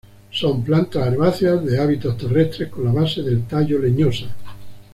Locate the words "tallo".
3.45-3.77